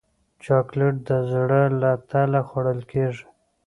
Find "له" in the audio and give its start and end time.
1.81-1.91